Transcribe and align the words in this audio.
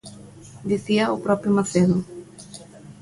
Dicíao 0.71 1.11
o 1.15 1.21
propio 1.25 1.55
Macedo. 1.57 1.97